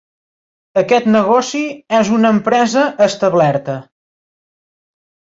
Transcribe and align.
Aquest 0.81 1.09
negoci 1.15 1.59
és 1.97 2.09
una 2.19 2.31
empresa 2.35 2.85
establerta. 3.07 3.75